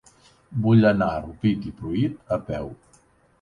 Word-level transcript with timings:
Vull 0.67 0.87
anar 0.91 1.09
a 1.09 1.19
Rupit 1.25 1.67
i 1.73 1.75
Pruit 1.83 2.35
a 2.39 2.41
peu. 2.49 2.73